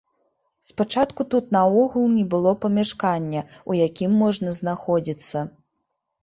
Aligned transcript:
Спачатку 0.69 1.21
тут 1.33 1.51
наогул 1.55 2.05
не 2.13 2.23
было 2.31 2.53
памяшкання, 2.63 3.45
ў 3.45 3.71
якім 3.91 4.17
можна 4.23 4.57
знаходзіцца. 4.61 5.37